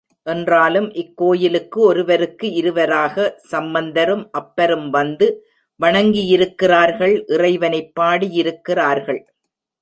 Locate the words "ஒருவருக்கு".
1.79-2.51